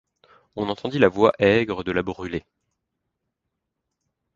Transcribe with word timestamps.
On 0.55 0.69
entendit 0.69 0.97
la 0.97 1.09
voix 1.09 1.31
aigre 1.37 1.83
de 1.83 1.91
la 1.91 2.01
Brûlé. 2.01 2.43